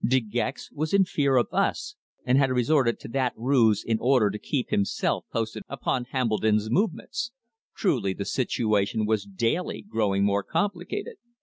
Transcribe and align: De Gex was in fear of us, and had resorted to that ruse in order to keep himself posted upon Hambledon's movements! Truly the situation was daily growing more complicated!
De 0.03 0.19
Gex 0.19 0.71
was 0.71 0.95
in 0.95 1.05
fear 1.05 1.37
of 1.37 1.49
us, 1.53 1.95
and 2.25 2.35
had 2.39 2.49
resorted 2.49 2.99
to 2.99 3.07
that 3.09 3.33
ruse 3.37 3.83
in 3.83 3.99
order 4.01 4.31
to 4.31 4.39
keep 4.39 4.71
himself 4.71 5.25
posted 5.31 5.61
upon 5.69 6.05
Hambledon's 6.05 6.71
movements! 6.71 7.31
Truly 7.75 8.11
the 8.13 8.25
situation 8.25 9.05
was 9.05 9.25
daily 9.27 9.83
growing 9.87 10.23
more 10.25 10.41
complicated! 10.41 11.17